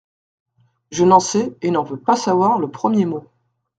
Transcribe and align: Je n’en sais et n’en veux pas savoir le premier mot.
Je 0.89 1.03
n’en 1.03 1.19
sais 1.19 1.55
et 1.61 1.69
n’en 1.69 1.83
veux 1.83 1.95
pas 1.99 2.15
savoir 2.15 2.57
le 2.57 2.71
premier 2.71 3.05
mot. 3.05 3.27